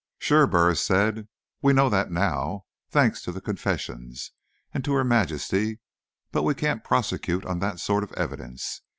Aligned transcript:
"Sure," 0.17 0.47
Burris 0.47 0.81
said. 0.81 1.27
"We 1.61 1.73
know 1.73 1.87
that 1.87 2.09
now, 2.09 2.65
thanks 2.89 3.21
to 3.21 3.31
the 3.31 3.39
confessions, 3.39 4.31
and 4.73 4.83
to 4.83 4.93
Her 4.93 5.03
Majesty. 5.03 5.79
But 6.31 6.41
we 6.41 6.55
can't 6.55 6.83
prosecute 6.83 7.45
on 7.45 7.59
that 7.59 7.79
sort 7.79 8.03
of 8.03 8.11
evidence. 8.13 8.81